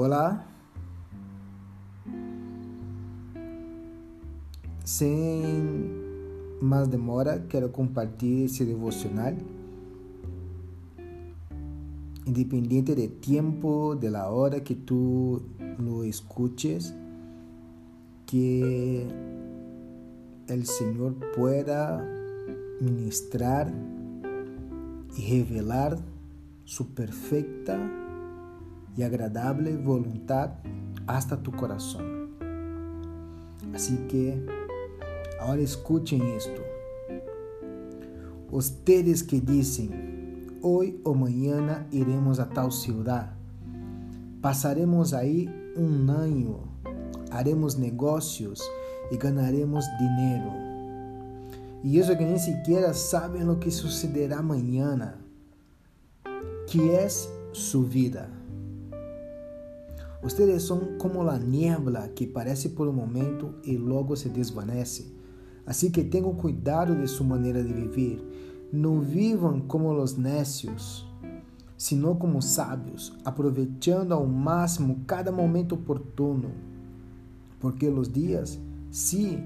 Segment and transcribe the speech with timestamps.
[0.00, 0.44] Hola.
[4.84, 9.36] Sin más demora, quiero compartir ese devocional.
[12.26, 15.42] Independiente del tiempo, de la hora que tú
[15.80, 16.94] lo escuches,
[18.24, 19.04] que
[20.46, 22.06] el Señor pueda
[22.80, 23.74] ministrar
[25.16, 25.98] y revelar
[26.64, 28.07] su perfecta
[28.98, 30.54] e agradável vontade
[31.06, 32.00] hasta tu coração.
[33.72, 34.34] Assim que
[35.38, 36.60] agora escutem isto.
[38.50, 39.90] Ustedes que dizem,
[40.60, 43.30] hoje ou amanhã iremos a tal cidade,
[44.42, 46.68] passaremos aí um ano,
[47.30, 48.60] haremos negócios
[49.12, 50.50] e ganharemos dinheiro.
[51.84, 55.14] E isso que nem sequer sabem o que sucederá amanhã,
[56.66, 57.08] que é
[57.52, 58.37] sua vida.
[60.22, 65.14] Ustedes são como a niebla que parece por um momento e logo se desvanece.
[65.64, 68.68] Assim que tenham cuidado de sua maneira de viver.
[68.72, 71.06] Não vivam como os necios,
[71.76, 76.50] sino como sábios, aproveitando ao máximo cada momento oportuno.
[77.60, 78.58] Porque os dias,
[78.90, 79.42] sim,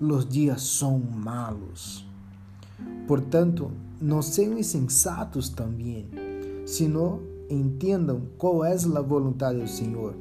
[0.00, 2.04] os dias são malos.
[3.06, 6.08] Portanto, não sejam insensatos também,
[6.66, 10.14] sino entendam qual é a vontade do Senhor.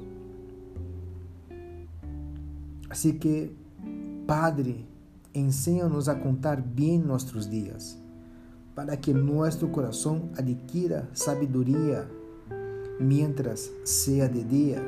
[2.89, 3.51] Assim que,
[4.27, 4.85] Padre,
[5.33, 7.97] ensina-nos a contar bem nossos dias,
[8.73, 12.09] para que nosso coração adquira sabedoria,
[12.99, 14.81] mientras seja de dia,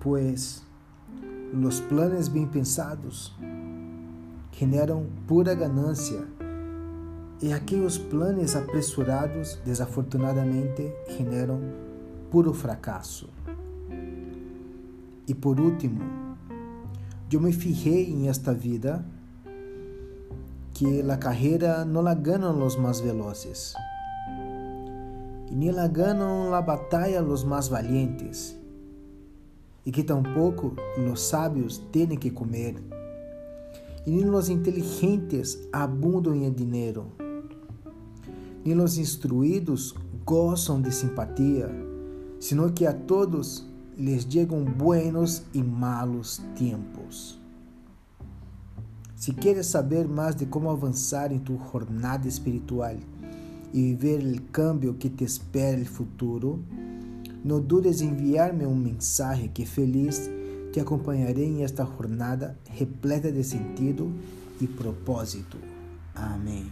[0.00, 0.62] pois
[1.54, 3.32] os planos bem pensados
[4.50, 6.26] generam pura ganância
[7.42, 11.60] e aqueles planos apresurados, desafortunadamente, generam
[12.30, 13.28] puro fracasso.
[15.26, 16.00] E por último,
[17.32, 19.04] eu me fijei em esta vida
[20.72, 23.74] que a carreira não la ganam os mais velozes,
[25.50, 28.56] e nem la ganam a batalha os mais valientes,
[29.84, 30.76] e que tampouco
[31.12, 32.76] os sábios têm que comer,
[34.06, 37.10] e nem os inteligentes abundam em dinheiro
[38.64, 41.70] nem os instruídos gozam de simpatia,
[42.38, 47.40] sino que a todos les chegam buenos e malos tempos.
[49.14, 52.96] Se queres saber mais de como avançar em tua jornada espiritual
[53.72, 56.60] e viver o cambio que te espera no futuro,
[57.44, 60.28] não dudes em enviar-me um mensagem que feliz
[60.72, 64.12] te acompanharei em esta jornada repleta de sentido
[64.60, 65.58] e propósito.
[66.14, 66.66] Amém.